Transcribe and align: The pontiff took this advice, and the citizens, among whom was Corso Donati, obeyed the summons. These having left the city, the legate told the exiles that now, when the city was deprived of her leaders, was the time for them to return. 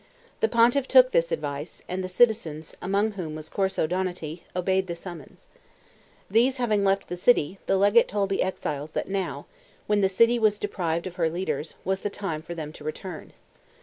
The 0.39 0.47
pontiff 0.47 0.87
took 0.87 1.11
this 1.11 1.31
advice, 1.31 1.83
and 1.87 2.03
the 2.03 2.09
citizens, 2.09 2.75
among 2.81 3.11
whom 3.11 3.35
was 3.35 3.51
Corso 3.51 3.85
Donati, 3.85 4.43
obeyed 4.55 4.87
the 4.87 4.95
summons. 4.95 5.45
These 6.27 6.57
having 6.57 6.83
left 6.83 7.07
the 7.07 7.15
city, 7.15 7.59
the 7.67 7.77
legate 7.77 8.07
told 8.07 8.29
the 8.31 8.41
exiles 8.41 8.93
that 8.93 9.07
now, 9.09 9.45
when 9.85 10.01
the 10.01 10.09
city 10.09 10.39
was 10.39 10.57
deprived 10.57 11.05
of 11.05 11.17
her 11.17 11.29
leaders, 11.29 11.75
was 11.85 11.99
the 11.99 12.09
time 12.09 12.41
for 12.41 12.55
them 12.55 12.73
to 12.73 12.83
return. 12.83 13.33